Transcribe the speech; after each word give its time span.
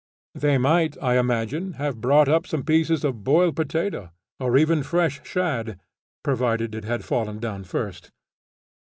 They 0.33 0.57
might, 0.57 0.97
I 0.99 1.19
imagine, 1.19 1.73
have 1.73 2.01
brought 2.01 2.27
up 2.27 2.47
some 2.47 2.63
pieces 2.63 3.03
of 3.03 3.23
boiled 3.23 3.55
potato 3.55 4.09
or 4.39 4.57
even 4.57 4.79
of 4.79 4.87
fresh 4.87 5.23
shad, 5.23 5.79
provided 6.23 6.73
it 6.73 6.85
had 6.85 7.05
fallen 7.05 7.37
down 7.37 7.65
first. 7.65 8.09